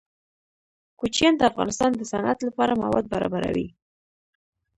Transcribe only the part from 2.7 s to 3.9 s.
مواد برابروي.